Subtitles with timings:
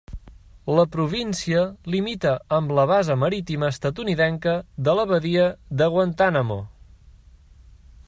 [0.77, 1.59] La província
[1.97, 4.57] limita amb la base marítima estatunidenca
[4.89, 5.47] de la Badia
[5.83, 6.63] de Guantánamo.